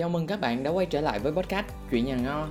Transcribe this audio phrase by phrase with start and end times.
[0.00, 2.46] Chào mừng các bạn đã quay trở lại với podcast Chuyện nhà ngo.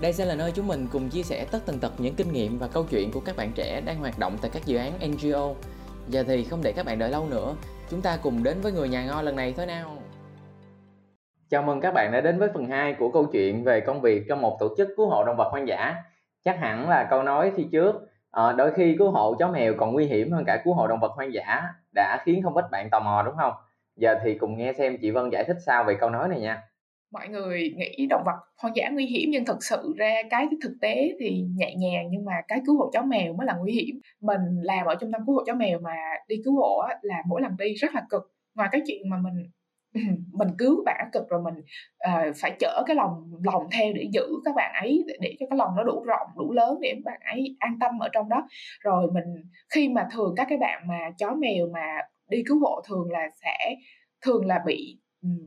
[0.00, 2.58] Đây sẽ là nơi chúng mình cùng chia sẻ tất tần tật những kinh nghiệm
[2.58, 5.48] và câu chuyện của các bạn trẻ đang hoạt động tại các dự án NGO.
[6.08, 7.54] Giờ thì không để các bạn đợi lâu nữa,
[7.90, 9.96] chúng ta cùng đến với người nhà ngo lần này thôi nào.
[11.50, 14.24] Chào mừng các bạn đã đến với phần 2 của câu chuyện về công việc
[14.28, 15.94] trong một tổ chức cứu hộ động vật hoang dã.
[16.44, 17.94] Chắc hẳn là câu nói khi trước,
[18.30, 21.00] à, đôi khi cứu hộ chó mèo còn nguy hiểm hơn cả cứu hộ động
[21.00, 21.62] vật hoang dã
[21.94, 23.52] đã khiến không ít bạn tò mò đúng không?
[23.96, 26.62] Giờ thì cùng nghe xem chị Vân giải thích sao về câu nói này nha
[27.14, 30.72] mọi người nghĩ động vật hoang dã nguy hiểm nhưng thực sự ra cái thực
[30.80, 34.00] tế thì nhẹ nhàng nhưng mà cái cứu hộ chó mèo mới là nguy hiểm.
[34.20, 35.96] Mình làm ở trung tâm cứu hộ chó mèo mà
[36.28, 38.22] đi cứu hộ á, là mỗi lần đi rất là cực.
[38.54, 39.50] Ngoài cái chuyện mà mình
[40.32, 41.54] mình cứu các bạn cực rồi mình
[42.08, 45.46] uh, phải chở cái lòng lòng theo để giữ các bạn ấy để, để cho
[45.50, 48.28] cái lòng nó đủ rộng đủ lớn để các bạn ấy an tâm ở trong
[48.28, 48.48] đó.
[48.80, 49.24] Rồi mình
[49.74, 51.98] khi mà thường các cái bạn mà chó mèo mà
[52.30, 53.74] đi cứu hộ thường là sẽ
[54.22, 54.98] thường là bị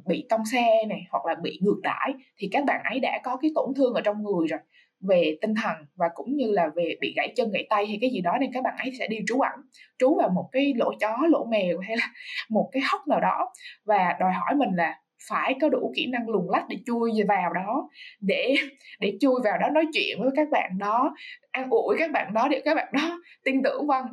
[0.06, 3.38] bị tông xe này hoặc là bị ngược đãi thì các bạn ấy đã có
[3.38, 4.60] cái tổn thương ở trong người rồi,
[5.02, 8.10] về tinh thần và cũng như là về bị gãy chân, gãy tay hay cái
[8.10, 9.60] gì đó, nên các bạn ấy sẽ đi trú ẩn,
[10.00, 12.08] trú vào một cái lỗ chó, lỗ mèo hay là
[12.50, 13.54] một cái hốc nào đó
[13.86, 17.54] và đòi hỏi mình là phải có đủ kỹ năng lùng lách để chui vào
[17.54, 17.90] đó,
[18.22, 18.56] để
[19.00, 21.16] để chui vào đó nói chuyện với các bạn đó,
[21.52, 24.06] an ủi các bạn đó, để các bạn đó tin tưởng vâng.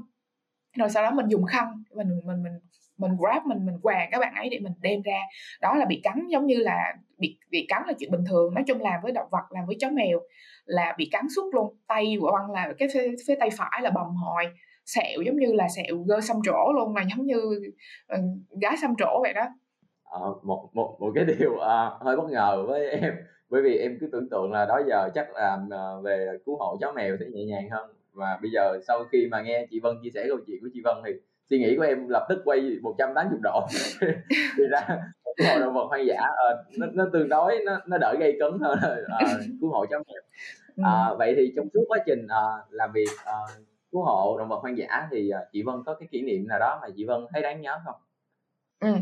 [0.77, 2.53] Rồi sau đó mình dùng khăn, mình mình mình
[2.99, 5.21] mình grab mình mình quàng các bạn ấy để mình đem ra.
[5.61, 8.65] Đó là bị cắn giống như là bị bị cắn là chuyện bình thường nói
[8.67, 10.21] chung là với động vật làm với chó mèo
[10.65, 11.77] là bị cắn suốt luôn.
[11.87, 14.45] Tay của băng là cái phía, phía tay phải là bầm hồi
[14.87, 17.41] sẹo giống như là sẹo gơ xăm trổ luôn mà giống như
[18.07, 19.45] ờ, uh, gái xăm trổ vậy đó.
[20.05, 23.15] À, một một một cái điều à, hơi bất ngờ với em
[23.51, 26.77] bởi vì em cứ tưởng tượng là đó giờ chắc là ờ, về cứu hộ
[26.81, 27.91] chó mèo sẽ nhẹ nhàng hơn.
[28.13, 30.81] Và bây giờ sau khi mà nghe chị Vân chia sẻ câu chuyện của chị
[30.85, 31.13] Vân thì
[31.51, 33.67] suy nghĩ của em lập tức quay 180 độ.
[34.31, 34.87] Thì ra
[35.37, 38.37] cứu hộ động vật hoang dã uh, nó, nó tương đối nó, nó đỡ gây
[38.41, 38.79] cấn hơn
[39.25, 40.23] uh, cứu hộ chó mèo.
[40.81, 44.59] Uh, vậy thì trong suốt quá trình uh, làm việc uh, cứu hộ động vật
[44.61, 47.27] hoang dã thì uh, chị Vân có cái kỷ niệm nào đó mà chị Vân
[47.33, 47.95] thấy đáng nhớ không?
[48.81, 48.95] Ừ,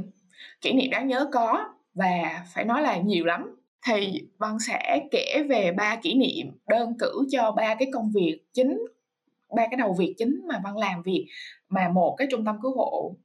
[0.61, 1.65] kỷ niệm đáng nhớ có
[1.95, 3.57] và phải nói là nhiều lắm.
[3.87, 8.41] Thì Vân sẽ kể về ba kỷ niệm đơn cử cho ba cái công việc
[8.53, 8.79] chính
[9.57, 11.27] ba cái đầu việc chính mà văn làm việc
[11.69, 13.17] mà một cái trung tâm cứu hộ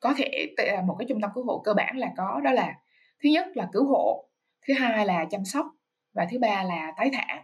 [0.00, 2.74] có thể à, một cái trung tâm cứu hộ cơ bản là có đó là
[3.22, 4.28] thứ nhất là cứu hộ
[4.66, 5.66] thứ hai là chăm sóc
[6.14, 7.42] và thứ ba là tái thả.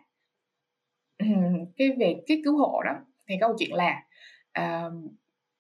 [1.76, 2.92] Cái việc cái cứu hộ đó
[3.28, 4.02] thì câu chuyện là
[4.58, 4.92] uh,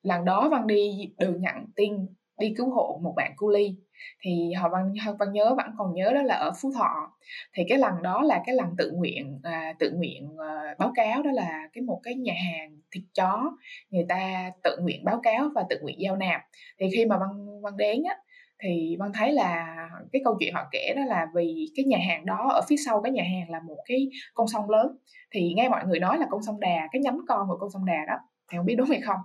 [0.02, 2.06] lần đó văn đi được nhận tin
[2.38, 3.76] đi cứu hộ một bạn cu ly
[4.20, 7.12] thì họ văn văn nhớ vẫn còn nhớ đó là ở phú thọ.
[7.54, 11.22] Thì cái lần đó là cái lần tự nguyện à, tự nguyện à, báo cáo
[11.22, 13.52] đó là cái một cái nhà hàng thịt chó
[13.90, 16.40] người ta tự nguyện báo cáo và tự nguyện giao nạp.
[16.80, 18.16] Thì khi mà văn văn đến á
[18.62, 19.76] thì văn thấy là
[20.12, 23.02] cái câu chuyện họ kể đó là vì cái nhà hàng đó ở phía sau
[23.02, 24.96] cái nhà hàng là một cái con sông lớn.
[25.30, 27.84] Thì nghe mọi người nói là con sông đà cái nhánh con của con sông
[27.84, 28.14] đà đó
[28.52, 29.20] thì không biết đúng hay không?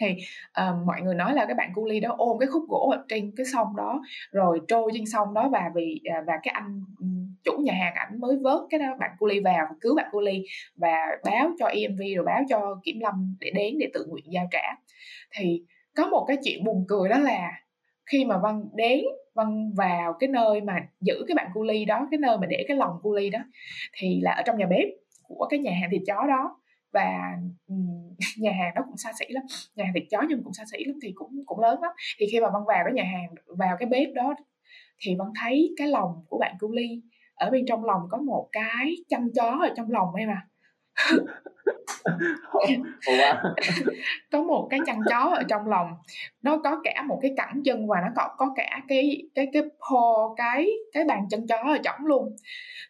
[0.00, 0.06] Thì
[0.68, 3.04] uh, mọi người nói là cái bạn cu ly đó ôm cái khúc gỗ ở
[3.08, 6.80] trên cái sông đó rồi trôi trên sông đó và vì uh, và cái anh
[7.44, 10.20] chủ nhà hàng ảnh mới vớt cái đó bạn cu ly vào cứu bạn cu
[10.20, 10.44] ly
[10.76, 14.46] và báo cho EMV rồi báo cho kiểm lâm để đến để tự nguyện giao
[14.50, 14.74] trả.
[15.36, 15.62] Thì
[15.96, 17.52] có một cái chuyện buồn cười đó là
[18.06, 19.04] khi mà văn đến
[19.34, 22.64] văn vào cái nơi mà giữ cái bạn cu ly đó cái nơi mà để
[22.68, 23.38] cái lòng cu ly đó
[23.92, 24.88] thì là ở trong nhà bếp
[25.22, 26.60] của cái nhà hàng thịt chó đó
[26.92, 27.36] và
[28.38, 29.44] nhà hàng đó cũng xa xỉ lắm
[29.76, 31.92] nhà hàng thịt chó nhưng cũng xa xỉ lắm thì cũng cũng lớn lắm.
[32.18, 34.34] Thì khi mà văn vào cái nhà hàng vào cái bếp đó
[35.00, 37.02] thì văn thấy cái lòng của bạn cu ly
[37.34, 40.46] ở bên trong lòng có một cái chăn chó ở trong lòng em à.
[44.32, 45.90] Có một cái chăn chó ở trong lòng.
[46.42, 49.62] Nó có cả một cái cẳng chân và nó có có cả cái cái cái
[49.62, 52.36] po cái cái bàn chân chó ở trong luôn.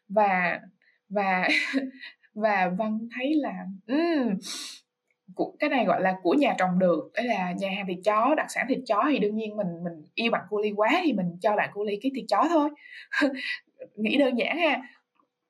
[0.09, 0.61] Và
[1.09, 1.49] và
[2.41, 4.39] và văn thấy là um,
[5.59, 8.47] cái này gọi là của nhà trồng được đấy là nhà hàng thịt chó đặc
[8.49, 11.37] sản thịt chó thì đương nhiên mình mình yêu bạn cu ly quá thì mình
[11.41, 12.71] cho bạn cu ly cái thịt chó thôi.
[13.97, 14.83] Nghĩ đơn giản ha.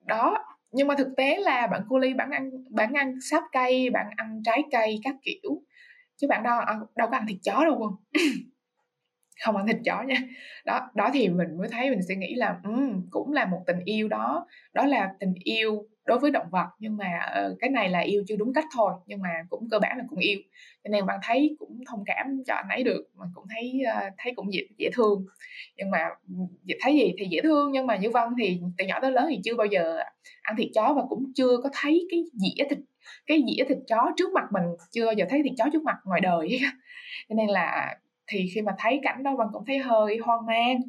[0.06, 3.90] Đó nhưng mà thực tế là bạn cu ly bạn ăn bạn ăn sáp cây
[3.90, 5.62] bạn ăn trái cây các kiểu.
[6.16, 7.92] Chứ bạn đâu ờ, đâu có ăn thịt chó đâu quân.
[9.44, 10.16] Không ăn thịt chó nha.
[10.64, 13.78] Đó đó thì mình mới thấy mình sẽ nghĩ là um, cũng là một tình
[13.84, 14.46] yêu đó.
[14.72, 18.24] Đó là tình yêu đối với động vật, nhưng mà ờ, cái này là yêu
[18.28, 20.38] chưa đúng cách thôi, nhưng mà cũng cơ bản là cũng yêu.
[20.84, 24.10] Cho nên bạn thấy cũng thông cảm cho anh ấy được, mà cũng thấy ờ,
[24.18, 25.26] thấy cũng dễ dễ thương.
[25.76, 25.98] Nhưng mà
[26.80, 29.40] thấy gì thì dễ thương, nhưng mà như văn thì từ nhỏ tới lớn thì
[29.44, 29.98] chưa bao giờ
[30.42, 32.78] ăn thịt chó và cũng chưa có thấy cái dĩa thịt,
[33.26, 35.96] cái dĩa thịt chó trước mặt mình, chưa bao giờ thấy thịt chó trước mặt
[36.04, 36.60] ngoài đời.
[37.28, 37.96] Cho nên là,
[38.26, 40.80] thì khi mà thấy cảnh đó văn cũng thấy hơi hoang mang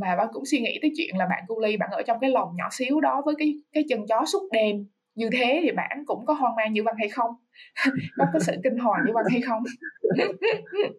[0.00, 2.30] và văn cũng suy nghĩ tới chuyện là bạn cu ly bạn ở trong cái
[2.30, 6.04] lồng nhỏ xíu đó với cái cái chân chó suốt đêm như thế thì bạn
[6.06, 7.30] cũng có hoang mang như văn hay không?
[8.16, 9.62] Có có sự kinh hoàng như văn hay không?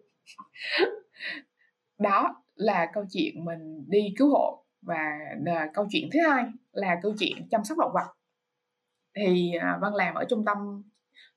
[1.98, 4.64] Đó là câu chuyện mình đi cứu hộ.
[4.82, 8.14] Và là câu chuyện thứ hai là câu chuyện chăm sóc động vật.
[9.16, 10.82] Thì à, văn làm ở trung tâm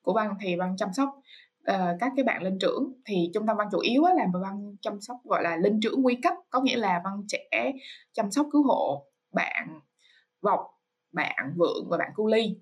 [0.01, 1.09] của văn thì văn chăm sóc
[1.71, 5.01] uh, các cái bạn linh trưởng thì trung tâm văn chủ yếu là văn chăm
[5.01, 7.71] sóc gọi là linh trưởng nguy cấp có nghĩa là văn trẻ
[8.13, 9.79] chăm sóc cứu hộ bạn
[10.41, 10.59] vọc
[11.11, 12.57] bạn vượng và bạn cu ly.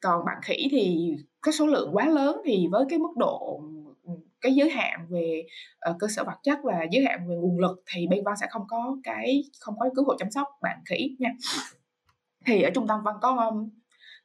[0.00, 3.60] Còn bạn khỉ thì có số lượng quá lớn thì với cái mức độ
[4.04, 4.10] ừ,
[4.40, 5.46] cái giới hạn về
[5.90, 8.46] uh, cơ sở vật chất và giới hạn về nguồn lực thì bên văn sẽ
[8.50, 11.30] không có cái không có cứu hộ chăm sóc bạn khỉ nha.
[12.46, 13.52] Thì ở trung tâm văn có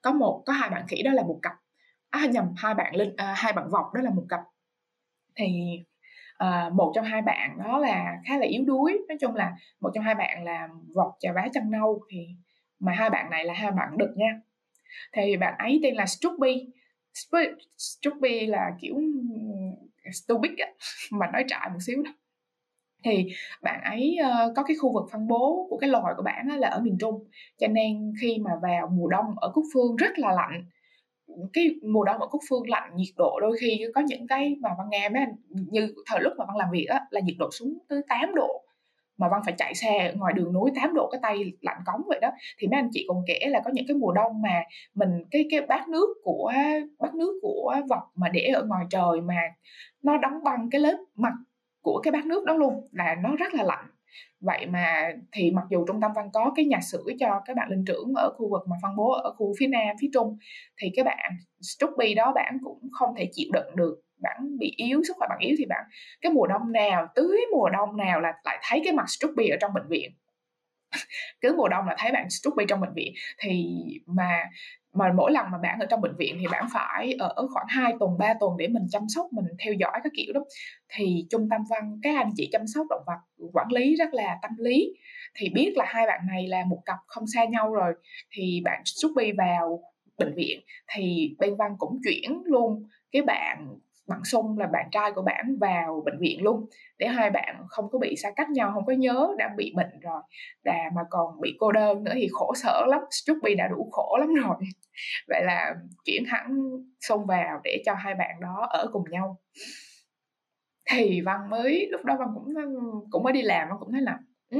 [0.02, 1.54] có một có hai bạn khỉ đó là một cặp
[2.14, 4.40] à, nhầm hai bạn linh à, hai bạn vọc đó là một cặp.
[5.36, 5.46] Thì
[6.38, 9.00] à, một trong hai bạn đó là khá là yếu đuối.
[9.08, 12.28] Nói chung là một trong hai bạn là vọc chà vá chân nâu thì
[12.80, 14.42] mà hai bạn này là hai bạn đực nha.
[15.14, 16.68] Thì bạn ấy tên là Stubby,
[17.78, 18.96] Stubby là kiểu
[20.12, 20.68] stupid á
[21.12, 22.12] mà nói trại một xíu đó.
[23.04, 23.28] Thì
[23.62, 26.68] bạn ấy uh, có cái khu vực phân bố của cái loài của bạn là
[26.68, 27.28] ở miền trung.
[27.58, 30.66] Cho nên khi mà vào mùa đông ở cúc phương rất là lạnh
[31.54, 34.70] cái mùa đông ở quốc phương lạnh, nhiệt độ đôi khi có những cái mà
[34.78, 37.50] văn nghe mấy anh, như thời lúc mà văn làm việc á, là nhiệt độ
[37.52, 38.64] xuống tới 8 độ,
[39.18, 42.20] mà văn phải chạy xe ngoài đường núi 8 độ, cái tay lạnh cống vậy
[42.22, 42.32] đó.
[42.58, 44.64] Thì mấy anh chị còn kể là có những cái mùa đông mà
[44.96, 46.54] mình, cái cái bát nước của,
[47.00, 49.42] bát nước của vật mà để ở ngoài trời mà
[50.04, 51.34] nó đóng băng cái lớp mặt
[51.82, 53.86] của cái bát nước đó luôn, là nó rất là lạnh
[54.42, 57.70] vậy mà thì mặc dù trung tâm văn có cái nhà sưởi cho các bạn
[57.70, 60.38] linh trưởng ở khu vực mà phân bố ở khu phía nam, phía trung,
[60.82, 61.32] thì cái bạn
[61.62, 63.96] Struppy đó bạn cũng không thể chịu đựng được.
[64.22, 65.84] Bạn bị yếu sức khỏe, bạn yếu thì bạn,
[66.22, 69.58] cái mùa đông nào, tưới mùa đông nào là lại thấy cái mặt Struppy ở
[69.62, 70.12] trong bệnh viện
[71.42, 73.14] cứ mùa đông là thấy bạn Struppy trong bệnh viện.
[73.40, 73.76] Thì
[74.06, 74.44] mà
[74.94, 77.94] mà mỗi lần mà bạn ở trong bệnh viện thì bạn phải ở khoảng 2
[78.00, 80.42] tuần 3 tuần để mình chăm sóc, mình theo dõi các kiểu đó.
[80.90, 84.38] Thì trung tâm văn, các anh chị chăm sóc động vật, quản lý rất là
[84.42, 84.94] tâm lý.
[85.36, 87.94] Thì biết là hai bạn này là một cặp không xa nhau rồi.
[88.32, 89.82] Thì bạn Struppy vào
[90.18, 90.60] bệnh viện
[90.96, 93.68] thì bên văn cũng chuyển luôn cái bạn
[94.08, 96.66] bạn Sung là bạn trai của bạn vào bệnh viện luôn.
[96.98, 100.00] Để hai bạn không có bị xa cách nhau không có nhớ đang bị bệnh
[100.02, 100.22] rồi
[100.66, 103.90] và mà còn bị cô đơn nữa thì khổ sở lắm chút bị đã đủ
[103.92, 104.56] khổ lắm rồi.
[105.28, 106.58] Vậy là chuyển hẳn
[107.00, 109.38] Sung vào để cho hai bạn đó ở cùng nhau.
[110.92, 112.54] Thì văn mới lúc đó văn cũng
[113.12, 114.20] cũng mới đi làm văn cũng thấy là
[114.50, 114.60] ừ,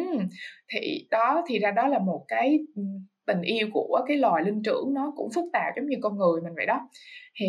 [0.74, 2.60] thì đó thì ra đó là một cái
[3.26, 6.42] tình yêu của cái loài linh trưởng nó cũng phức tạp giống như con người
[6.42, 6.90] mình vậy đó.
[7.36, 7.48] Thì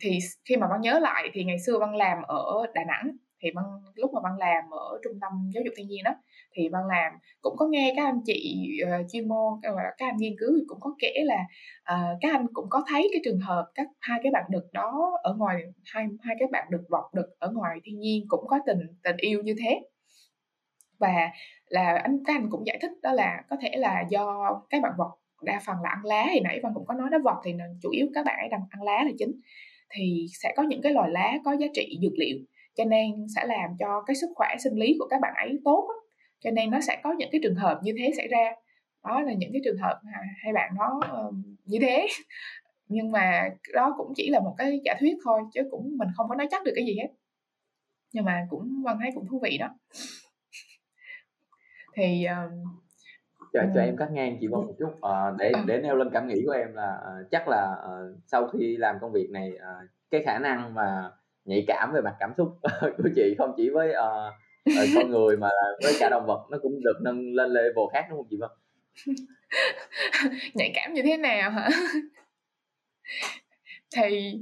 [0.00, 0.18] thì
[0.48, 3.64] khi mà văn nhớ lại thì ngày xưa văn làm ở đà nẵng thì văn
[3.94, 6.14] lúc mà văn làm ở trung tâm giáo dục thiên nhiên đó
[6.52, 10.16] thì văn làm cũng có nghe các anh chị uh, chuyên môn ờ, các anh
[10.16, 11.44] nghiên cứu cũng có kể là
[11.92, 15.12] uh, các anh cũng có thấy cái trường hợp các hai cái bạn đực đó
[15.22, 18.58] ở ngoài hai hai cái bạn đực vọc đực ở ngoài thiên nhiên cũng có
[18.66, 19.80] tình tình yêu như thế
[20.98, 21.30] và
[21.66, 24.92] là anh các anh cũng giải thích đó là có thể là do các bạn
[24.98, 25.10] vọt
[25.42, 27.90] đa phần là ăn lá thì nãy văn cũng có nói nó vọt thì chủ
[27.90, 29.40] yếu các bạn ấy đang ăn lá là chính.
[29.90, 32.38] Thì sẽ có những cái loài lá có giá trị dược liệu,
[32.74, 35.88] cho nên sẽ làm cho cái sức khỏe sinh lý của các bạn ấy tốt
[36.40, 38.52] cho nên nó sẽ có những cái trường hợp như thế xảy ra.
[39.04, 40.12] Đó là những cái trường hợp mà
[40.44, 41.00] hai bạn nó
[41.64, 42.06] như thế.
[42.88, 46.28] Nhưng mà đó cũng chỉ là một cái giả thuyết thôi, chứ cũng mình không
[46.28, 47.08] có nói chắc được cái gì hết.
[48.12, 49.68] Nhưng mà cũng văn thấy cũng thú vị đó
[51.98, 52.52] thì uh,
[53.52, 55.60] cho cho em cắt ngang chị Vân một chút uh, để ừ.
[55.66, 58.96] để nêu lên cảm nghĩ của em là uh, chắc là uh, sau khi làm
[59.00, 61.10] công việc này uh, cái khả năng mà
[61.44, 64.34] nhạy cảm về mặt cảm xúc của chị không chỉ với uh,
[64.94, 68.06] con người mà là với cả động vật nó cũng được nâng lên level khác
[68.10, 68.50] đúng không chị Vân?
[70.54, 71.68] nhạy cảm như thế nào hả?
[73.96, 74.38] thì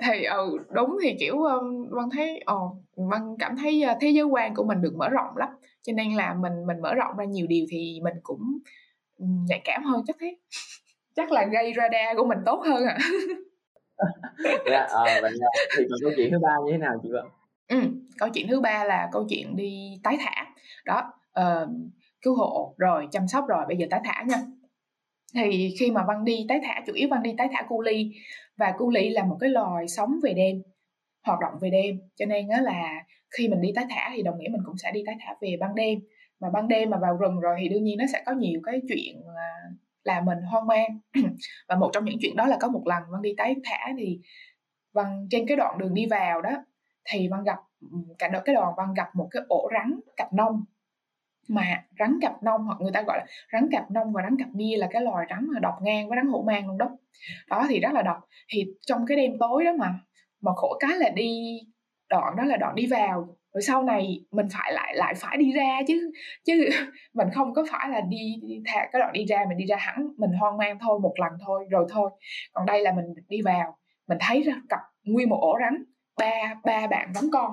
[0.00, 4.08] thì ừ đúng thì kiểu um, văn thấy ồ oh, văn cảm thấy uh, thế
[4.08, 5.48] giới quan của mình được mở rộng lắm
[5.82, 8.58] cho nên là mình mình mở rộng ra nhiều điều thì mình cũng
[9.18, 10.36] nhạy cảm hơn chắc thế
[11.16, 12.98] chắc là gây radar của mình tốt hơn ạ.
[13.96, 14.06] À.
[14.70, 15.32] dạ à, vậy
[15.76, 17.28] thì còn câu chuyện thứ ba như thế nào chị vợ
[17.70, 17.80] ừ,
[18.18, 20.46] câu chuyện thứ ba là câu chuyện đi tái thả.
[20.84, 21.68] Đó uh,
[22.22, 24.36] cứu hộ rồi chăm sóc rồi bây giờ tái thả nha.
[25.34, 28.12] Thì khi mà văn đi tái thả chủ yếu văn đi tái thả cu ly.
[28.56, 30.62] Và cu ly là một cái loài sống về đêm
[31.22, 32.00] hoạt động về đêm.
[32.16, 33.04] Cho nên á là
[33.36, 35.56] khi mình đi tái thả thì đồng nghĩa mình cũng sẽ đi tái thả về
[35.60, 36.00] ban đêm.
[36.40, 38.80] Mà ban đêm mà vào rừng rồi thì đương nhiên nó sẽ có nhiều cái
[38.88, 39.50] chuyện à,
[40.04, 41.00] là mình hoang mang.
[41.68, 44.20] Và một trong những chuyện đó là có một lần văn đi tái thả thì
[44.92, 46.50] văn trên cái đoạn đường đi vào đó,
[47.04, 47.58] thì văn gặp
[48.18, 50.64] cả cái đoàn văn gặp một cái ổ rắn cặp nông.
[51.48, 54.48] Mà rắn cặp nông hoặc người ta gọi là rắn cặp nông và rắn cặp
[54.52, 56.90] bia là cái loài rắn mà độc ngang với rắn hổ mang luôn đó.
[57.48, 58.18] Đó thì rất là độc.
[58.48, 59.94] Thì trong cái đêm tối đó mà
[60.40, 61.60] mà khổ cái là đi
[62.10, 65.52] đoạn đó là đoạn đi vào rồi sau này mình phải lại lại phải đi
[65.52, 66.10] ra chứ
[66.44, 66.68] chứ
[67.14, 70.08] mình không có phải là đi, thả cái đoạn đi ra mình đi ra hẳn
[70.16, 72.10] mình hoang mang thôi một lần thôi rồi thôi.
[72.52, 75.84] Còn đây là mình đi vào mình thấy ra cặp nguyên một ổ rắn
[76.18, 77.50] ba ba bạn rắn con.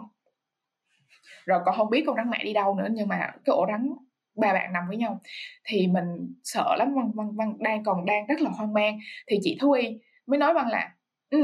[1.45, 3.89] Rồi còn không biết con rắn mẹ đi đâu nữa nhưng mà cái ổ rắn
[4.35, 5.19] ba bạn nằm với nhau.
[5.63, 8.99] Thì mình sợ lắm văn văn văn đang còn đang rất là hoang mang.
[9.27, 10.91] Thì chị thúy mới nói văn là
[11.29, 11.39] ừ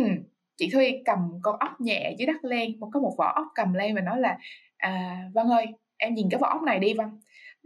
[0.57, 3.73] chị Thuy cầm con ốc nhẹ dưới đất lên một có một vỏ ốc cầm
[3.73, 4.37] lên và nói là
[4.77, 5.65] à, Vân ơi
[5.97, 7.07] em nhìn cái vỏ ốc này đi Vân.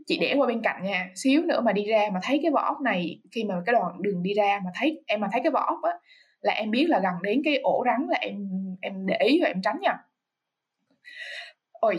[0.07, 2.61] Chị để qua bên cạnh nha xíu nữa mà đi ra mà thấy cái vỏ
[2.61, 5.51] ốc này khi mà cái đoạn đường đi ra mà thấy em mà thấy cái
[5.51, 5.91] vỏ ốc á
[6.41, 8.49] là em biết là gần đến cái ổ rắn là em
[8.81, 9.97] em để ý và em tránh nha.
[11.71, 11.97] Ôi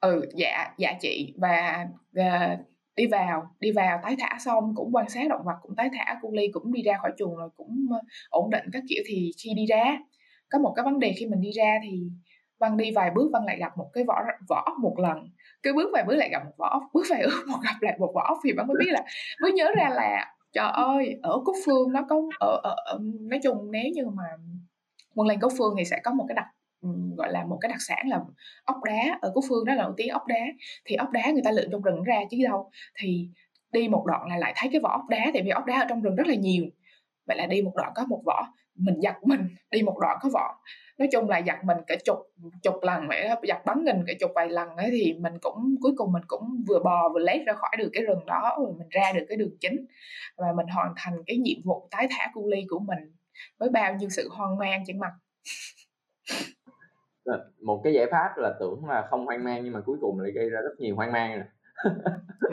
[0.00, 1.34] ừ dạ dạ chị.
[1.38, 2.58] Và, và
[2.96, 6.18] đi vào đi vào tái thả xong cũng quan sát động vật cũng tái thả
[6.22, 9.30] cu ly cũng đi ra khỏi chuồng rồi cũng ờ, ổn định các kiểu thì
[9.44, 9.98] khi đi ra.
[10.50, 12.02] Có một cái vấn đề khi mình đi ra thì
[12.58, 15.28] văn đi vài bước văn lại gặp một cái vỏ vỏ ốc một lần.
[15.62, 17.96] Cứ bước vài bước lại gặp một vỏ ốc bước vài bước một gặp lại
[17.98, 19.02] một vỏ ốc thì văn mới biết là
[19.42, 23.40] mới nhớ ra là trời ơi ở cúc phương nó có ở, ở, ở nói
[23.42, 24.24] chung nếu như mà
[25.14, 26.46] quân lên cúc phương thì sẽ có một cái đặc
[27.16, 28.20] gọi là một cái đặc sản là
[28.64, 29.18] ốc đá.
[29.20, 30.46] Ở Cúc Phương đó là nổi tiếng ốc đá.
[30.84, 32.70] Thì ốc đá người ta lượm trong rừng ra chứ đâu.
[33.00, 33.28] Thì
[33.72, 35.86] đi một đoạn là lại thấy cái vỏ ốc đá, tại vì ốc đá ở
[35.88, 36.64] trong rừng rất là nhiều.
[37.26, 40.28] Vậy là đi một đoạn có một vỏ, mình giặt mình, đi một đoạn có
[40.32, 40.58] vỏ.
[40.98, 42.18] Nói chung là giặt mình cả chục
[42.62, 45.74] chục lần, vậy đó, giặt bắn mình cả chục vài lần ấy thì mình cũng,
[45.82, 48.72] cuối cùng mình cũng vừa bò vừa lết ra khỏi được cái rừng đó, rồi
[48.78, 49.86] mình ra được cái đường chính.
[50.36, 52.98] Và mình hoàn thành cái nhiệm vụ tái thả cu ly của mình
[53.58, 55.12] với bao nhiêu sự hoang mang trên mặt.
[57.62, 60.32] một cái giải pháp là tưởng là không hoang mang nhưng mà cuối cùng lại
[60.32, 61.46] gây ra rất nhiều hoang mang rồi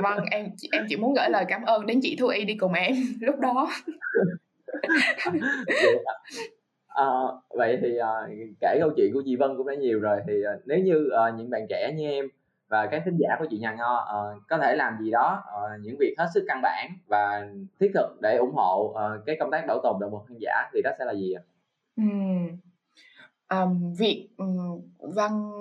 [0.04, 2.74] vâng em em chỉ muốn gửi lời cảm ơn đến chị Thu Y đi cùng
[2.74, 3.70] em lúc đó.
[6.88, 7.06] À,
[7.50, 8.28] vậy thì à,
[8.62, 11.30] kể câu chuyện của chị Vân cũng đã nhiều rồi thì à, nếu như à,
[11.38, 12.26] những bạn trẻ như em
[12.68, 15.78] và các thính giả của chị Nhà Nho à, có thể làm gì đó à,
[15.82, 17.48] những việc hết sức căn bản và
[17.80, 20.70] thiết thực để ủng hộ à, cái công tác bảo tồn động vật hoang dã
[20.74, 21.42] thì đó sẽ là gì ạ?
[22.02, 22.49] Uhm
[23.50, 24.82] um, việc um,
[25.16, 25.52] văn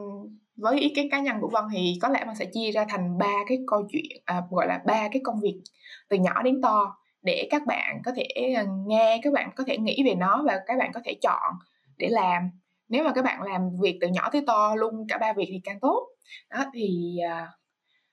[0.57, 3.18] với ý kiến cá nhân của vân thì có lẽ mình sẽ chia ra thành
[3.18, 5.61] ba cái câu chuyện à, gọi là ba cái công việc
[6.09, 9.78] từ nhỏ đến to để các bạn có thể ờ, nghe các bạn có thể
[9.78, 11.52] nghĩ về nó và các bạn có thể chọn
[11.97, 12.50] để làm.
[12.88, 15.61] Nếu mà các bạn làm việc từ nhỏ tới to luôn cả ba việc thì
[15.64, 16.09] càng tốt.
[16.50, 17.49] Đó thì à,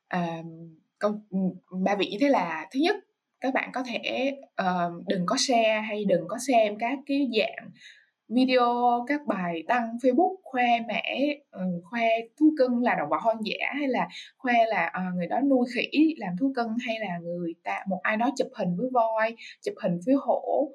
[0.07, 0.43] à,
[0.99, 1.11] câu
[1.71, 2.95] ba việc như thế là thứ nhất
[3.41, 7.69] các bạn có thể uh, đừng có share hay đừng có xem các cái dạng
[8.29, 12.07] video các bài đăng Facebook khoe mẻ ờ, khoe
[12.39, 15.67] thú cưng là động vật hoang dã hay là khoe là à, người đó nuôi
[15.75, 19.35] khỉ làm thú cưng hay là người ta một ai đó chụp hình với voi
[19.61, 20.71] chụp hình với hổ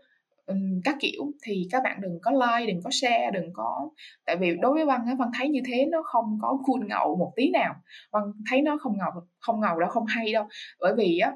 [0.46, 1.32] um, các kiểu.
[1.42, 3.90] Thì các bạn đừng có like đừng có share đừng có
[4.26, 7.16] tại vì đối với văn á văn thấy như thế nó không có cool ngầu
[7.16, 7.74] một tí nào.
[8.12, 10.46] Văn thấy nó không ngầu không ngầu đâu không hay đâu.
[10.80, 11.32] Bởi vì á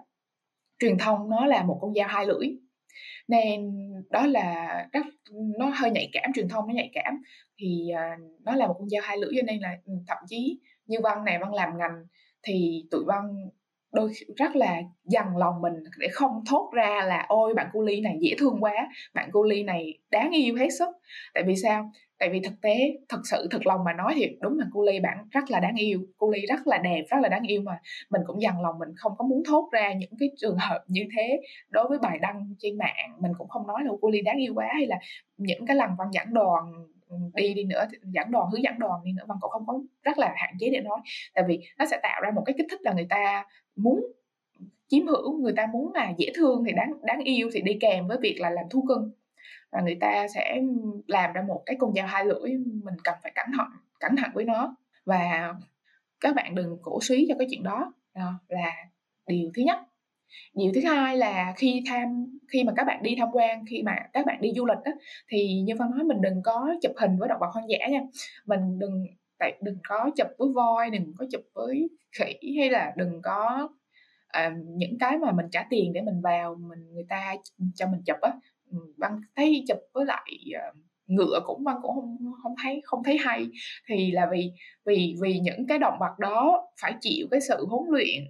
[0.79, 2.49] truyền thông nó là một con dao hai lưỡi
[3.29, 3.71] nên
[4.11, 5.07] đó là rất
[5.59, 7.23] nó hơi nhạy cảm truyền thông nó nhạy cảm.
[7.59, 10.59] Thì uh, nó là một con dao hai lưỡi cho nên là ừ, thậm chí
[10.87, 12.07] như văn này văn làm ngành
[12.43, 13.51] thì tụi văn
[13.93, 18.01] đôi rất là dằn lòng mình để không thốt ra là ôi bạn cô ly
[18.01, 18.75] này dễ thương quá
[19.15, 20.89] bạn cô ly này đáng yêu hết sức.
[21.35, 21.91] Tại vì sao?
[22.25, 25.01] Tại vì thực tế, thật sự, thật lòng mà nói thì đúng là cô ly
[25.01, 26.01] bạn rất là đáng yêu.
[26.19, 27.79] Cô ly rất là đẹp, rất là đáng yêu mà
[28.11, 31.05] mình cũng dằn lòng mình không có muốn thốt ra những cái trường hợp như
[31.17, 31.41] thế
[31.71, 33.11] đối với bài đăng trên mạng.
[33.19, 34.97] Mình cũng không nói là cô ly đáng yêu quá hay là
[35.37, 36.73] những cái lần văn dẫn đoàn
[37.09, 39.81] ừ, đi đi nữa dẫn đoàn, hướng dẫn đoàn đi nữa văn cũng không có
[40.03, 41.01] rất là hạn chế để nói.
[41.35, 43.45] Tại vì nó sẽ tạo ra một cái kích thích là người ta
[43.77, 44.01] muốn
[44.89, 48.09] chiếm hữu, người ta muốn là dễ thương thì đáng đáng yêu thì đi kèm
[48.09, 49.11] với việc là làm thú cưng
[49.75, 50.61] và người ta sẽ
[51.07, 52.51] làm ra một cái con dao hai lưỡi
[52.85, 53.67] mình cần phải cẩn thận
[54.01, 54.77] cẩn thận với nó.
[55.05, 55.55] Và
[56.21, 58.73] các bạn đừng cổ suý cho cái chuyện đó, đó là
[59.27, 59.79] điều thứ nhất.
[60.55, 63.97] Điều thứ hai là khi tham khi mà các bạn đi tham quan khi mà
[64.13, 64.93] các bạn đi du lịch đó,
[65.29, 68.01] thì như phân nói mình đừng có chụp hình với động vật hoang dã nha.
[68.47, 69.07] Mình đừng
[69.39, 71.89] tại đừng có chụp với voi đừng có chụp với
[72.19, 73.69] khỉ hay là đừng có
[74.39, 77.35] uh, những cái mà mình trả tiền để mình vào mình người ta
[77.75, 78.33] cho mình chụp á
[78.97, 80.31] băng thấy chụp với lại
[80.71, 80.77] uh,
[81.07, 83.47] ngựa cũng băng cũng không không thấy không thấy hay.
[83.89, 84.53] Thì là vì
[84.87, 88.25] vì vì những cái động vật đó phải chịu cái sự huấn luyện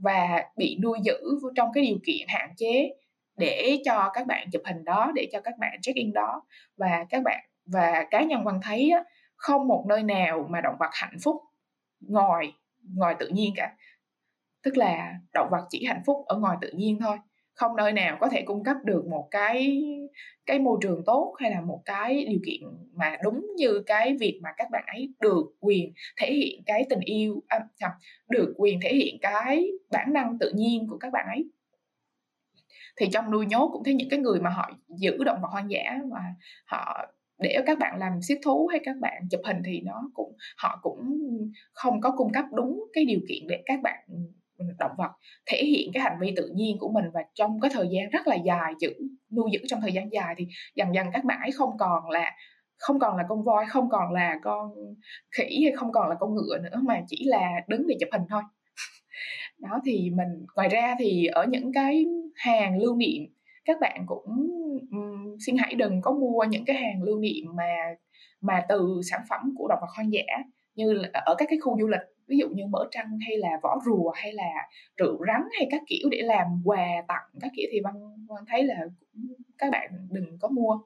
[0.00, 1.18] và bị nuôi giữ
[1.56, 2.90] trong cái điều kiện hạn chế
[3.36, 6.42] để cho các bạn chụp hình đó để cho các bạn check in đó.
[6.76, 9.04] Và các bạn và cá nhân băng thấy á,
[9.36, 11.36] không một nơi nào mà động vật hạnh phúc
[12.00, 12.52] ngoài
[12.94, 13.76] ngoài tự nhiên cả.
[14.62, 17.16] Tức là động vật chỉ hạnh phúc ở ngoài tự nhiên thôi
[17.54, 19.82] không nơi nào có thể cung cấp được một cái
[20.46, 22.60] cái môi trường tốt hay là một cái điều kiện
[22.94, 27.00] mà đúng như cái việc mà các bạn ấy được quyền thể hiện cái tình
[27.00, 27.60] yêu à,
[28.28, 31.50] được quyền thể hiện cái bản năng tự nhiên của các bạn ấy.
[32.96, 35.70] Thì trong nuôi nhốt cũng thấy những cái người mà họ giữ động vật hoang
[35.70, 36.20] dã và
[36.66, 37.06] họ
[37.38, 40.78] để các bạn làm siết thú hay các bạn chụp hình thì nó cũng họ
[40.82, 41.18] cũng
[41.72, 44.04] không có cung cấp đúng cái điều kiện để các bạn
[44.78, 45.10] động vật
[45.46, 48.26] thể hiện cái hành vi tự nhiên của mình và trong cái thời gian rất
[48.26, 48.92] là dài giữ
[49.36, 52.32] nuôi dưỡng trong thời gian dài thì dần dần các bạn ấy không còn là
[52.78, 54.70] không còn là con voi không còn là con
[55.36, 58.22] khỉ hay không còn là con ngựa nữa mà chỉ là đứng để chụp hình
[58.30, 58.42] thôi.
[59.58, 62.04] Đó thì mình ngoài ra thì ở những cái
[62.34, 63.22] hàng lưu niệm
[63.64, 64.24] các bạn cũng
[64.90, 67.74] um, xin hãy đừng có mua những cái hàng lưu niệm mà
[68.40, 70.22] mà từ sản phẩm của động vật hoang dã
[70.74, 72.00] như là ở các cái khu du lịch
[72.32, 74.50] ví dụ như mỡ trăng hay là vỏ rùa hay là
[74.96, 77.94] rượu rắn hay các kiểu để làm quà tặng các kiểu thì văn
[78.28, 78.76] văn thấy là
[79.58, 80.78] các bạn đừng có mua.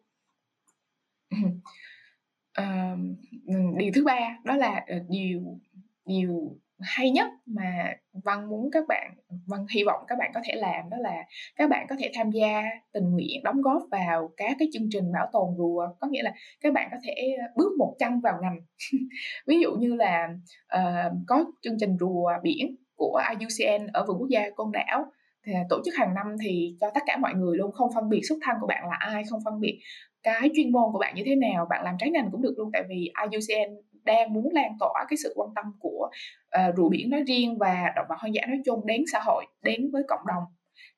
[2.61, 2.99] Uh,
[3.79, 5.59] điều thứ ba đó là ờ, điều
[6.07, 7.93] điều hay nhất mà
[8.25, 9.15] văn muốn các bạn
[9.47, 11.25] văn hy vọng các bạn có thể làm đó là
[11.57, 15.13] các bạn có thể tham gia tình nguyện đóng góp vào các cái chương trình
[15.13, 15.87] bảo tồn rùa.
[16.01, 18.59] Có nghĩa là các bạn có thể ờ, bước một chân vào ngành.
[19.47, 20.29] Ví dụ như là
[20.77, 25.05] uh, có chương trình rùa biển của IUCN ở vườn quốc gia Côn Đảo.
[25.47, 28.21] Thì tổ chức hàng năm thì cho tất cả mọi người luôn không phân biệt
[28.29, 29.81] xuất thân của bạn là ai không phân biệt
[30.23, 32.71] cái chuyên môn của bạn như thế nào bạn làm trái ngành cũng được luôn.
[32.73, 33.75] Tại vì IUCN
[34.07, 36.11] đang muốn lan tỏa cái sự quan tâm của
[36.51, 39.21] ờ, uh, rùa biển nói riêng và động vật hoang dã nói chung đến xã
[39.21, 40.43] hội đến với cộng đồng.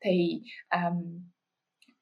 [0.01, 1.27] Thì um,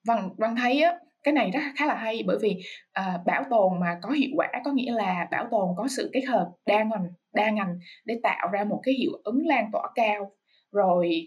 [0.07, 2.57] văn văn thấy á, cái này rất khá là hay bởi vì
[3.01, 6.23] uh, bảo tồn mà có hiệu quả có nghĩa là bảo tồn có sự kết
[6.29, 10.33] hợp đa ngành đa ngành để tạo ra một cái hiệu ứng lan tỏa cao.
[10.73, 11.27] Rồi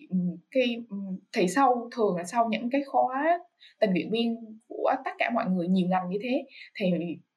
[0.52, 0.78] cái
[1.34, 3.40] thì sau thường là sau những cái khóa
[3.80, 4.36] tình nguyện viên
[4.68, 6.46] của tất cả mọi người nhiều ngành như thế
[6.80, 6.92] thì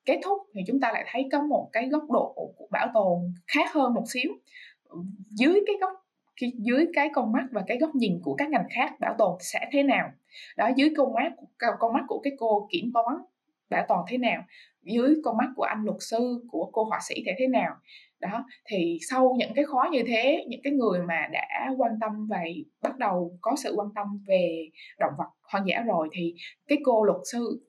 [0.04, 3.18] kết thúc thì chúng ta lại thấy có một cái góc độ của bảo tồn
[3.46, 4.32] khác hơn một xíu.
[5.30, 5.92] Dưới cái góc
[6.40, 9.68] dưới cái con mắt và cái góc nhìn của các ngành khác, bảo tồn sẽ
[9.72, 10.10] thế nào?
[10.56, 11.32] Đó, dưới con mắt
[11.78, 13.16] con mắt của cái cô kiểm toán
[13.70, 14.42] bảo tồn thế nào?
[14.82, 17.74] Dưới con mắt của anh luật sư, của cô họa sĩ thế thế nào?
[18.20, 22.26] Đó, thì sau những cái khó như thế, những cái người mà đã quan tâm
[22.30, 22.40] và
[22.82, 26.34] bắt đầu có sự quan tâm về động vật hoang dã rồi thì
[26.68, 27.60] cái cô luật sư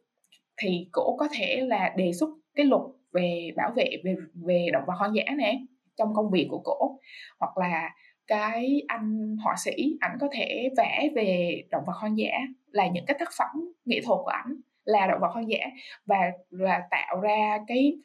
[0.58, 4.84] thì cổ có thể là đề xuất cái luật về bảo vệ, về về động
[4.88, 5.60] vật hoang dã nè,
[5.98, 7.00] trong công việc của cổ.
[7.40, 7.90] Hoặc là
[8.28, 12.32] cái anh họa sĩ, ảnh có thể vẽ về động vật hoang dã,
[12.72, 15.58] là những cái tác phẩm nghệ thuật của ảnh là động vật hoang dã
[16.06, 16.18] và
[16.50, 17.98] là tạo ra cái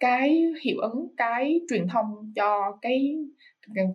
[0.00, 3.16] cái hiệu ứng, cái truyền thông cho cái,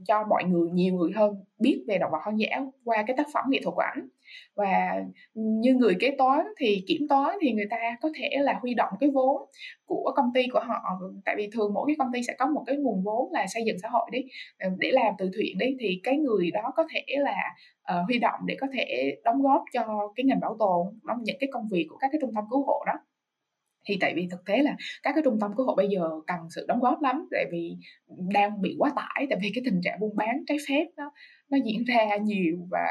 [0.08, 3.28] cho mọi người, nhiều người hơn biết về động vật hoang dã qua cái tác
[3.34, 4.08] phẩm nghệ thuật của ảnh
[4.56, 8.74] và như người kế toán thì kiểm toán thì người ta có thể là huy
[8.74, 9.50] động cái vốn
[9.86, 10.82] của công ty của họ.
[11.26, 13.63] Tại vì thường mỗi cái công ty sẽ có một cái nguồn vốn là xây
[13.65, 14.19] dựng xã hội đi
[14.60, 17.36] ờ, để làm từ thiện đi thì cái người đó có thể là
[17.93, 21.38] uh, huy động để có thể đóng góp cho cái ngành bảo tồn đóng những
[21.39, 22.93] cái công việc của các cái trung tâm cứu hộ đó.
[23.88, 26.39] Thì tại vì thực tế là các cái trung tâm cứu hộ bây giờ cần
[26.56, 27.78] sự đóng góp lắm tại vì
[28.34, 31.12] đang bị quá tải tại vì cái tình trạng buôn bán trái phép nó
[31.49, 32.88] nó diễn ra nhiều và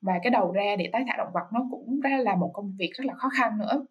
[0.00, 2.76] và cái đầu ra để tái thả động vật nó cũng ra là một công
[2.78, 3.86] việc rất là khó khăn nữa.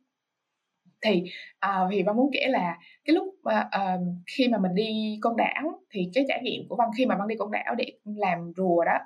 [1.01, 1.23] Thì
[1.65, 4.01] uh, thì văn muốn kể là cái lúc mà uh,
[4.38, 7.27] khi mà mình đi con đảo thì cái trải nghiệm của văn khi mà văn
[7.27, 8.97] đi con đảo để làm rùa đó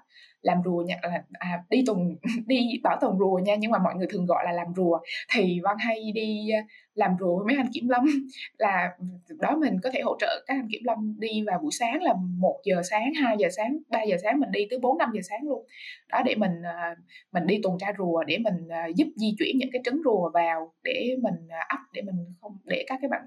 [0.41, 2.15] làm rùa nha là à, đi tuần
[2.47, 4.99] đi bảo tồn rùa nha nhưng mà mọi người thường gọi là làm rùa
[5.33, 6.47] thì văn hay đi
[6.93, 8.05] làm rùa với mấy anh kiểm lâm.
[8.57, 8.97] Là
[9.39, 12.13] đó mình có thể hỗ trợ các anh kiểm lâm đi vào buổi sáng là
[12.37, 15.21] một giờ sáng 2 giờ sáng 3 giờ sáng mình đi tới 4 5 giờ
[15.29, 15.65] sáng luôn.
[16.09, 16.95] Đó, để mình à,
[17.31, 20.29] mình đi tuần tra rùa để mình à, giúp di chuyển những cái trứng rùa
[20.33, 23.21] vào để mình à, ấp, để mình không, để các cái bạn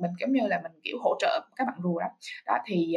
[0.00, 2.06] mình giống như là mình, kiểu, hỗ trợ các bạn rùa đó.
[2.46, 2.96] Đó, thì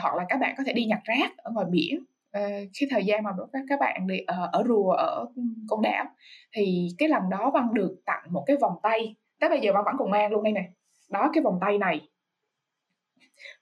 [0.00, 2.04] hoặc là các bạn có thể đi nhặt rác ở ngoài biển.
[2.32, 2.40] Ờ,
[2.74, 5.26] khi thời gian mà các các bạn đi ở ở rùa ở
[5.68, 6.04] con đảo
[6.52, 9.16] thì cái lần đó văn được tặng một cái vòng tay.
[9.40, 10.70] Tới bây giờ văn vẫn còn mang luôn đây nè.
[11.10, 12.00] Đó cái vòng tay này.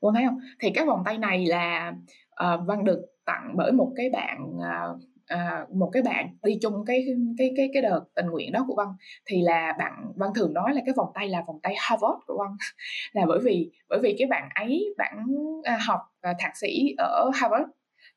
[0.00, 0.38] Quân thấy không?
[0.60, 1.94] Thì cái vòng tay này là
[2.30, 5.00] ờ, uh, Văn được tặng bởi một cái bạn uh,
[5.34, 7.06] uh, một cái bạn đi chung cái
[7.38, 8.88] cái cái cái đợt tình nguyện đó của Văn
[9.26, 12.36] thì là bạn Văn thường nói là cái vòng tay là vòng tay Harvard của
[12.38, 12.56] Văn
[13.12, 15.24] là bởi vì bởi vì cái bạn ấy bạn
[15.58, 17.64] uh, à, học uh, thạc sĩ ở Harvard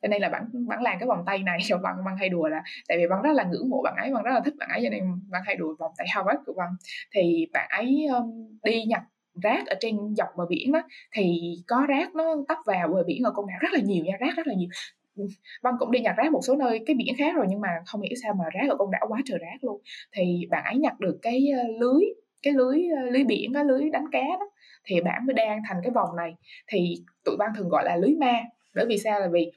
[0.04, 2.48] cho nên là bạn bạn làm cái vòng tay này cho bạn bạn hay đùa
[2.48, 4.70] là tại vì bạn rất là ngưỡng mộ bạn ấy bạn rất là thích bạn
[4.70, 6.70] ấy cho nên bạn hay đùa vòng tay Harvard của bạn.
[7.16, 9.02] Thì bạn ấy um, đi nhặt
[9.44, 13.24] rác ở trên dọc bờ biển đó thì có rác nó tấp vào bờ biển
[13.24, 14.70] ở con đảo rất là nhiều nha rác rất là nhiều.
[15.62, 18.02] Văn cũng đi nhặt rác một số nơi cái biển khác rồi nhưng mà không
[18.02, 19.82] hiểu sao mà rác ở con đảo quá trời rác luôn.
[20.12, 21.48] Thì bạn ấy nhặt được cái
[21.80, 22.04] lưới
[22.44, 22.80] cái lưới
[23.12, 24.50] lưới biển cái lưới đánh cá đó
[24.86, 26.36] thì bạn mới đang thành cái vòng này.
[26.68, 28.44] Thì tụi văn thường gọi là lưới ma.
[28.76, 29.20] Bởi vì sao?
[29.20, 29.52] Là vì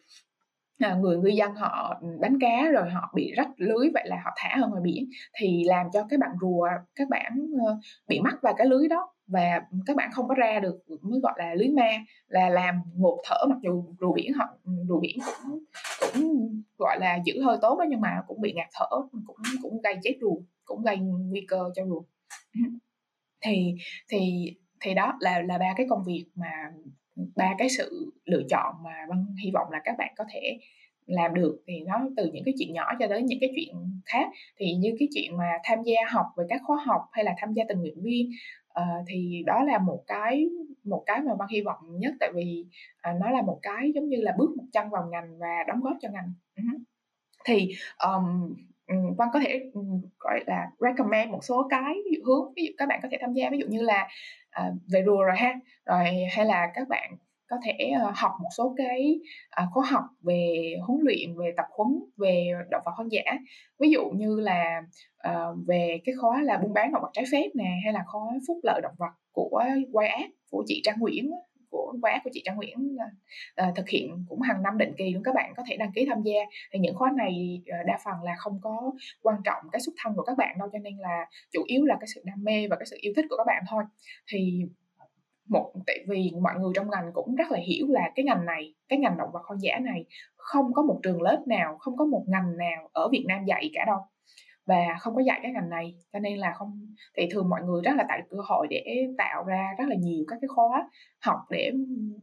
[0.78, 4.30] à, người ngư dân họ đánh cá rồi họ bị rách lưới vậy là họ
[4.36, 5.08] thả ở ngoài biển
[5.38, 7.76] thì làm cho các bạn rùa các bạn uh, ờ,
[8.08, 11.32] bị mắc vào cái lưới đó và các bạn không có ra được mới gọi
[11.36, 11.90] là lưới ma
[12.28, 15.58] là làm ngột thở mặc dù rùa biển họ ừ, rùa biển cũng
[16.00, 19.80] cũng gọi là giữ hơi tốt đó nhưng mà cũng bị ngạt thở cũng cũng
[19.82, 20.36] gây chết rùa
[20.66, 22.02] cũng gây nguy cơ cho rùa.
[23.44, 23.74] Thì
[24.08, 26.72] thì thì đó là là ba cái công việc mà
[27.37, 30.59] ba cái sự lựa chọn mà vân hy vọng là các bạn có thể
[31.07, 33.74] làm được thì nó từ những cái chuyện nhỏ cho đến những cái chuyện
[34.05, 34.29] khác.
[34.59, 37.52] Thì như cái chuyện mà tham gia học về các khóa học hay là tham
[37.52, 38.31] gia tình nguyện viên
[38.81, 40.46] uh, thì đó là một cái
[40.85, 42.14] một cái mà văn hy vọng nhất.
[42.20, 42.66] Tại vì
[43.11, 45.81] uh, nó là một cái giống như là bước một chân vào ngành và đóng
[45.81, 46.33] góp cho ngành.
[46.57, 46.79] Uh-huh.
[47.44, 47.72] thì
[48.07, 48.55] um,
[49.18, 49.70] Văn có thể
[50.18, 53.50] gọi là recommend một số cái hướng ví dụ các bạn có thể tham gia.
[53.50, 54.09] Ví dụ như là
[54.56, 55.54] à, về rùa rồi ha.
[55.86, 57.16] Rồi hay là các bạn
[57.48, 61.66] có thể ờ, học một số cái à, khóa học về huấn luyện về tập
[61.70, 63.22] huấn về động vật hoang dã.
[63.78, 64.82] Ví dụ như là
[65.16, 68.20] ờ, về cái khóa là buôn bán động vật trái phép nè hay là khóa
[68.48, 71.30] phúc lợi động vật của quay ác của chị Trang Nguyễn
[71.76, 72.96] của khóa của chị Trang Nguyễn
[73.68, 75.22] uh, thực hiện cũng hàng năm định kỳ luôn.
[75.22, 76.40] Các bạn có thể đăng ký tham gia.
[76.72, 80.12] Thì những khóa này uh, đa phần là không có quan trọng cái xuất thân
[80.16, 82.76] của các bạn đâu cho nên là chủ yếu là cái sự đam mê và
[82.76, 83.84] cái sự yêu thích của các bạn thôi.
[84.32, 84.62] Thì
[85.48, 88.74] một tại vì mọi người trong ngành cũng rất là hiểu là cái ngành này
[88.88, 90.04] cái ngành động vật hoang dã này
[90.36, 93.70] không có một trường lớp nào không có một ngành nào ở Việt Nam dạy
[93.74, 93.98] cả đâu
[94.66, 95.94] và không có dạy cái ngành này.
[96.12, 99.44] Cho nên là không thì thường mọi người rất là tạo cơ hội để tạo
[99.44, 101.72] ra rất là nhiều các cái khóa học để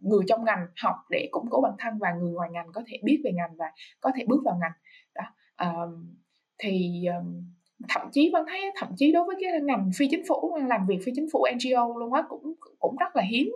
[0.02, 2.98] người trong ngành học để củng cố bản thân và người ngoài ngành có thể
[3.04, 3.66] biết về ngành và
[4.02, 4.72] có thể bước vào ngành.
[5.16, 5.24] Đó
[5.58, 6.16] um,
[6.58, 7.44] thì um,
[7.90, 11.00] thậm chí vẫn thấy thậm chí đối với cái ngành phi chính phủ làm việc
[11.06, 13.52] phi chính phủ NGO luôn á cũng cũng rất là hiếm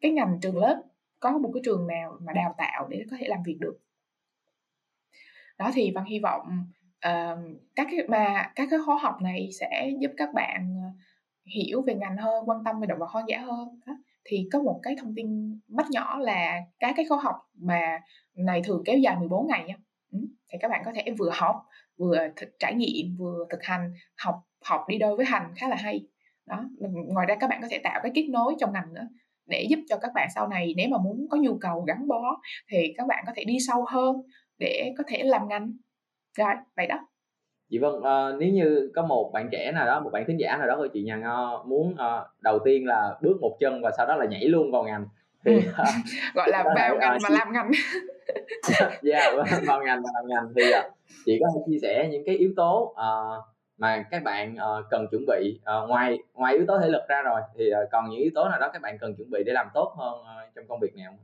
[0.00, 0.82] cái ngành trường lớp
[1.20, 3.78] có một cái trường nào mà đào tạo để có thể làm việc được.
[5.58, 6.66] Đó thì văn hy vọng
[7.08, 7.38] uh,
[7.76, 10.88] các cái mà các cái khóa học này sẽ giúp các bạn ờ,
[11.54, 13.80] hiểu về ngành hơn quan tâm về động vật hoang dã hơn.
[13.86, 13.92] Đó.
[14.24, 18.00] thì có một cái thông tin mắt nhỏ là các cái khóa học mà
[18.34, 19.74] này thường kéo dài 14 ngày nha
[20.52, 21.56] thì các bạn có thể vừa học
[21.96, 25.76] vừa thực, trải nghiệm vừa thực hành học học đi đôi với hành khá là
[25.76, 26.06] hay.
[26.46, 26.64] Đó
[27.08, 29.08] ngoài ra các bạn có thể tạo cái kết nối trong ngành nữa
[29.46, 32.40] để giúp cho các bạn sau này nếu mà muốn có nhu cầu gắn bó
[32.68, 34.16] thì các bạn có thể đi sâu hơn
[34.58, 35.72] để có thể làm ngành
[36.38, 36.98] rồi vậy đó.
[37.70, 40.56] Chị vâng uh, nếu như có một bạn trẻ nào đó một bạn thính giả
[40.56, 43.90] nào đó của chị nhà ngo muốn uh, đầu tiên là bước một chân và
[43.96, 45.06] sau đó là nhảy luôn vào ngành
[45.44, 45.64] thì uh,
[46.34, 47.70] gọi là vào ngành mà làm ngành.
[49.02, 49.34] Dạ yeah,
[49.66, 50.92] vào ngành và làm ngành thì uh,
[51.24, 53.44] chị có thể chia sẻ những cái yếu tố uh,
[53.78, 57.22] mà các bạn uh, cần chuẩn bị uh, ngoài ngoài yếu tố thể lực ra
[57.22, 59.52] rồi thì uh, còn những yếu tố nào đó các bạn cần chuẩn bị để
[59.52, 61.16] làm tốt hơn uh, trong công việc này không?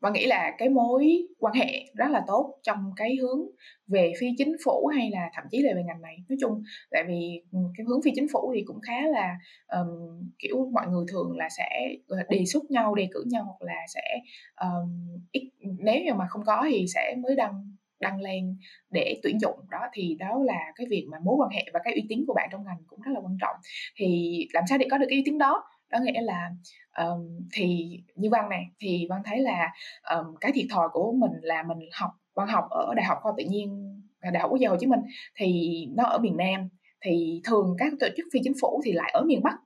[0.00, 3.40] Và nghĩ là cái mối quan hệ rất là tốt trong cái hướng
[3.86, 6.16] về phi chính phủ hay là thậm chí là về ngành này.
[6.28, 7.42] Nói chung tại vì
[7.76, 9.36] cái hướng phi chính phủ thì cũng khá là
[9.68, 11.88] um, kiểu mọi người thường là sẽ
[12.28, 14.20] đề xuất nhau đề cử nhau hoặc là sẽ
[14.60, 18.56] um, ít nếu như mà không có thì sẽ mới đăng đăng lên
[18.90, 19.58] để tuyển dụng.
[19.70, 22.34] Đó thì đó là cái việc mà mối quan hệ và cái uy tín của
[22.34, 23.56] bạn trong ngành cũng rất là quan trọng.
[23.96, 25.62] Thì làm sao để có được cái uy tín đó?
[25.94, 26.50] Có nghĩa là
[26.98, 29.72] um, thì như văn này thì văn thấy là
[30.14, 33.32] um, cái thiệt thòi của mình là mình học văn học ở đại học khoa
[33.36, 35.00] tự nhiên à, đại học quốc gia hồ chí minh
[35.36, 36.68] thì nó ở miền nam.
[37.00, 39.56] Thì thường các tổ chức phi chính phủ thì lại ở miền bắc.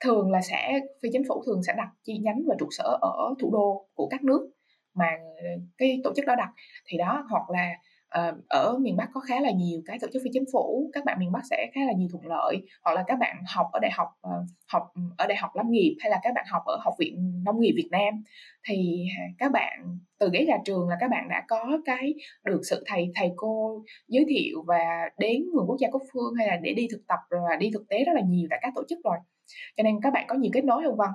[0.00, 3.34] Thường là sẽ phi chính phủ thường sẽ đặt chi nhánh và trụ sở ở
[3.40, 4.50] thủ đô của các nước
[4.94, 5.46] mà ờ,
[5.78, 6.48] cái tổ chức đó đặt.
[6.86, 7.70] Thì đó hoặc là
[8.18, 11.04] uh, ở miền Bắc có khá là nhiều cái tổ chức phi chính phủ các
[11.04, 13.80] bạn miền Bắc sẽ khá là nhiều thuận lợi hoặc là các bạn học ở
[13.80, 16.62] đại học uh, học ừ, ở đại học lâm nghiệp hay là các bạn học
[16.66, 18.22] ở học viện nông nghiệp Việt Nam.
[18.68, 19.06] Thì
[19.38, 23.10] các bạn từ ghế ra trường là các bạn đã có cái được sự thầy
[23.14, 26.88] thầy cô giới thiệu và đến vườn quốc gia quốc phương hay là để đi
[26.90, 29.16] thực tập rồi đi thực tế rất là nhiều tại các tổ chức rồi.
[29.76, 31.10] Cho nên các bạn có nhiều kết nối hơn vâng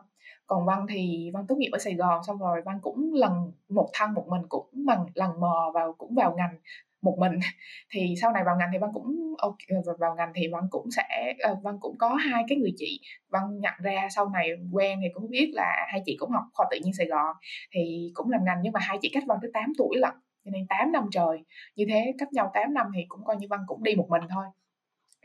[0.48, 3.90] còn văn thì văn tốt nghiệp ở sài gòn xong rồi văn cũng lần một
[3.94, 6.58] thân một mình cũng bằng lần mò vào cũng vào ngành
[7.06, 7.32] một mình.
[7.90, 9.52] Thì sau này vào ngành thì văn cũng ờ,
[10.00, 13.00] vào ngành thì văn cũng sẽ ờ, văn cũng có hai cái người chị.
[13.30, 16.66] Văn nhận ra sau này quen thì cũng biết là hai chị cũng học khoa
[16.72, 17.36] tự nhiên sài gòn
[17.72, 20.14] thì cũng làm ngành nhưng mà hai chị cách văn tới 8 tuổi lận
[20.46, 21.38] cho nên 8 năm trời.
[21.76, 24.24] Như thế cách nhau 8 năm thì cũng coi như văn cũng đi một mình
[24.30, 24.46] thôi.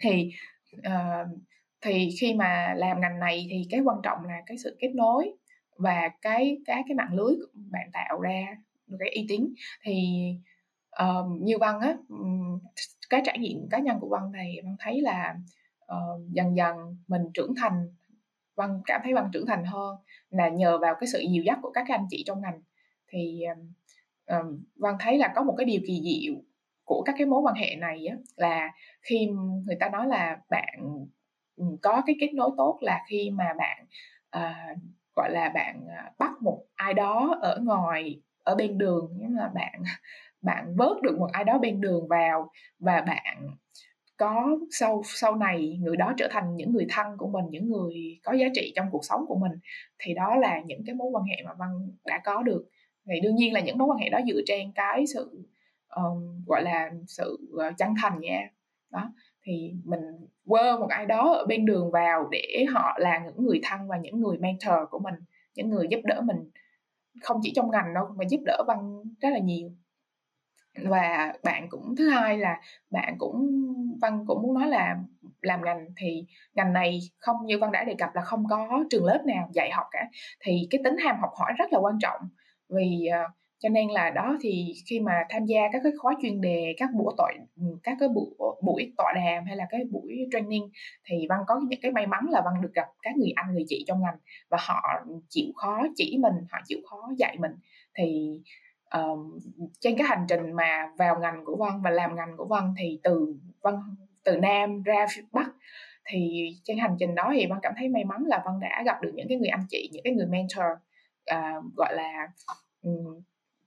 [0.01, 0.31] Thì
[0.79, 1.29] uh,
[1.83, 5.33] thì khi mà làm ngành này thì cái quan trọng là cái sự kết nối
[5.77, 8.47] và cái cái cái mạng lưới bạn tạo ra
[8.99, 9.55] cái uy tín.
[9.83, 9.95] Thì
[11.03, 11.97] uh, như văn á
[13.11, 15.35] cái trải nghiệm cá nhân của văn thì văn thấy là
[15.85, 17.95] uh, dần dần mình trưởng thành
[18.55, 19.97] văn cảm thấy văn trưởng thành hơn
[20.31, 22.61] là nhờ vào cái sự dìu dắt của các anh chị trong ngành.
[23.09, 23.43] Thì
[24.33, 24.45] uh,
[24.77, 26.35] văn thấy là có một cái điều kỳ diệu
[26.85, 28.71] của các cái mối quan hệ này á, là
[29.03, 29.27] khi
[29.67, 31.07] người ta nói là bạn
[31.83, 33.87] có cái kết nối tốt là khi mà bạn
[34.31, 34.75] à,
[35.17, 39.51] gọi là bạn ờ, bắt một ai đó ở ngoài ở bên đường nhưng mà
[39.55, 39.83] bạn
[40.43, 43.51] bạn vớt được một ai đó bên đường vào và bạn
[44.21, 48.21] có sau sau này người đó trở thành những người thân của mình những người
[48.25, 49.53] có giá trị trong cuộc sống của mình
[49.99, 52.69] thì đó là những cái mối quan hệ mà văn đã có được.
[53.09, 55.49] Thì đương nhiên là những mối quan hệ đó dựa trên cái sự
[55.97, 58.51] um, gọi là sự ờ, chân thành nha.
[58.91, 60.01] Đó thì mình
[60.47, 63.97] quơ một ai đó ở bên đường vào để họ là những người thân và
[63.97, 65.15] những người mentor của mình
[65.55, 66.51] những người giúp đỡ mình
[67.23, 69.71] không chỉ trong ngành đâu mà giúp đỡ văn rất là nhiều.
[70.85, 73.51] Và bạn cũng thứ hai là bạn cũng
[74.01, 74.97] văn cũng muốn nói là
[75.43, 76.25] làm ngành thì
[76.55, 79.71] ngành này không như văn đã đề cập là không có trường lớp nào dạy
[79.71, 80.09] học cả.
[80.41, 82.21] Thì cái tính ham học hỏi rất là quan trọng
[82.69, 86.41] vì uh, cho nên là đó thì khi mà tham gia các cái khóa chuyên
[86.41, 88.27] đề các buổi tọa ừ, các cái buổi
[88.63, 90.71] buổi tọa đàm hay là cái buổi training
[91.05, 93.65] thì văn có những cái may mắn là văn được gặp các người anh người
[93.69, 94.19] chị trong ngành
[94.49, 94.83] và họ
[95.29, 97.53] chịu khó chỉ mình họ chịu khó dạy mình.
[97.95, 98.41] Thì
[98.93, 99.39] um,
[99.81, 103.01] trên cái hành trình mà vào ngành của văn và làm ngành của văn thì
[103.03, 103.75] từ văn
[104.25, 105.51] từ Nam ra phía Bắc
[106.05, 109.03] thì trên hành trình đó thì văn cảm thấy may mắn là văn đã gặp
[109.03, 110.67] được những cái người anh chị những cái người mentor
[111.35, 112.29] uh, gọi là
[112.83, 113.23] um,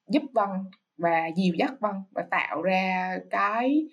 [0.08, 0.64] giúp văn
[0.98, 3.88] và dìu dắt văn và tạo ra cái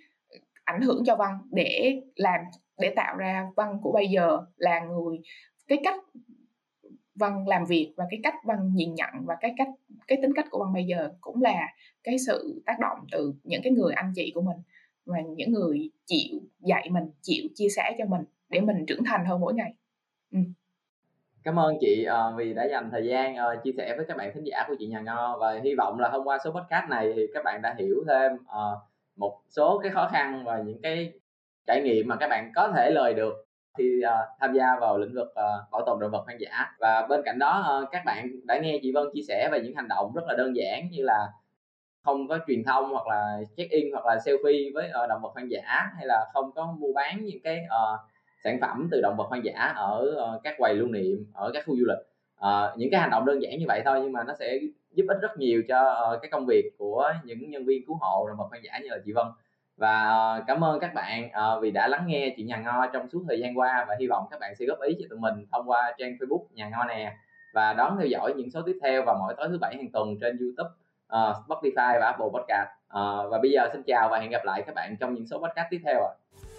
[0.65, 2.41] ảnh hưởng cho văn để làm,
[2.79, 5.19] để tạo ra văn của bây giờ là người,
[5.69, 6.01] cái cách
[7.15, 9.69] văn làm việc và cái cách văn nhìn nhận và cái cách,
[10.07, 11.69] cái tính cách của văn bây giờ cũng là
[12.05, 14.57] cái sự tác động từ những cái người anh chị của mình
[15.07, 19.25] và những người chịu dạy mình, chịu chia sẻ cho mình để mình trưởng thành
[19.25, 19.75] hơn mỗi ngày
[20.33, 20.39] ừ
[21.45, 24.31] cảm ơn chị uh, vì đã dành thời gian uh, chia sẻ với các bạn
[24.35, 27.13] thính giả của chị nhà ngo và hy vọng là thông qua số podcast này
[27.17, 28.79] thì các bạn đã hiểu thêm uh,
[29.17, 31.13] một số cái khó khăn và những cái
[31.67, 33.47] trải nghiệm mà các bạn có thể lời được
[33.79, 36.67] khi uh, tham gia vào lĩnh vực uh, bảo tồn động vật hoang dã.
[36.79, 39.75] Và bên cạnh đó uh, các bạn đã nghe chị Vân chia sẻ về những
[39.77, 41.29] hành động rất là đơn giản như là
[42.05, 45.31] không có truyền thông hoặc là check in hoặc là selfie với uh, động vật
[45.35, 48.01] hoang dã hay là không có mua bán những cái uh,
[48.45, 51.65] sản phẩm từ động vật hoang dã ở ờ, các quầy lưu niệm ở các
[51.67, 51.99] khu du lịch
[52.37, 54.59] à, những cái hành động đơn giản như vậy thôi nhưng mà nó sẽ
[54.93, 58.27] giúp ích rất nhiều cho ờ, cái công việc của những nhân viên cứu hộ
[58.29, 59.27] động vật hoang dã như là chị Vân
[59.77, 61.31] và cảm ơn các bạn
[61.63, 64.27] vì đã lắng nghe chuyện nhà ngo trong suốt thời gian qua và hy vọng
[64.31, 67.17] các bạn sẽ góp ý cho tụi mình thông qua trang Facebook nhà ngo nè
[67.53, 70.19] và đón theo dõi những số tiếp theo vào mỗi tối thứ bảy hàng tuần
[70.21, 70.71] trên YouTube,
[71.07, 72.69] uh, Spotify và Apple Podcast.
[72.89, 75.39] Uh, và bây giờ xin chào và hẹn gặp lại các bạn trong những số
[75.39, 76.13] podcast tiếp theo ạ.
[76.45, 76.50] À.